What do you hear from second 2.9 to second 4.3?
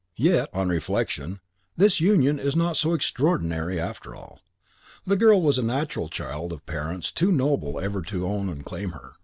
extraordinary after